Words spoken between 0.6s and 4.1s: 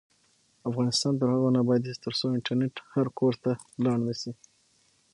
افغانستان تر هغو نه ابادیږي، ترڅو انټرنیټ هر کور ته لاړ